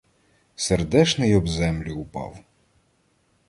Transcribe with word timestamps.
Сердешний 0.55 1.33
об 1.37 1.47
землю 1.47 1.95
упав. 1.95 2.39